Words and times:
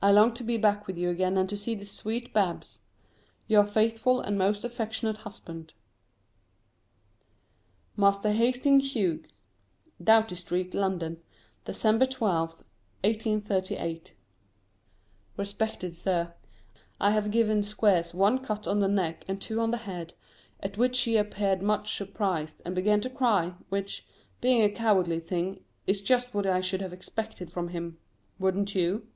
I 0.00 0.12
long 0.12 0.32
to 0.34 0.44
be 0.44 0.56
back 0.56 0.86
with 0.86 0.96
you 0.96 1.10
again 1.10 1.36
and 1.36 1.48
to 1.48 1.56
see 1.56 1.74
the 1.74 1.84
sweet 1.84 2.32
Babs. 2.32 2.82
Your 3.48 3.64
faithful 3.64 4.20
and 4.20 4.38
most 4.38 4.62
affectionate 4.62 5.16
Husband. 5.16 5.72
[Sidenote: 7.90 7.96
Master 7.96 8.30
Hastings 8.30 8.94
Hughes.] 8.94 9.26
DOUGHTY 10.00 10.36
STREET, 10.36 10.74
LONDON, 10.74 11.20
Dec. 11.66 11.74
12th, 12.08 12.62
1838. 13.02 14.14
RESPECTED 15.36 15.94
SIR, 15.96 16.32
I 17.00 17.10
have 17.10 17.32
given 17.32 17.64
Squeers 17.64 18.14
one 18.14 18.38
cut 18.38 18.68
on 18.68 18.78
the 18.78 18.86
neck 18.86 19.24
and 19.26 19.42
two 19.42 19.58
on 19.58 19.72
the 19.72 19.78
head, 19.78 20.14
at 20.60 20.78
which 20.78 21.00
he 21.00 21.16
appeared 21.16 21.60
much 21.60 21.96
surprised 21.96 22.62
and 22.64 22.76
began 22.76 23.00
to 23.00 23.10
cry, 23.10 23.54
which, 23.68 24.06
being 24.40 24.62
a 24.62 24.70
cowardly 24.70 25.18
thing, 25.18 25.64
is 25.88 26.00
just 26.00 26.32
what 26.32 26.46
I 26.46 26.60
should 26.60 26.82
have 26.82 26.92
expected 26.92 27.50
from 27.50 27.70
him 27.70 27.98
wouldn't 28.38 28.76
you? 28.76 29.08